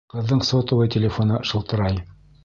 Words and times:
Ҡыҙҙың 0.11 0.39
сотовый 0.45 0.89
телефоны 0.95 1.37
шылтырай. 1.51 2.01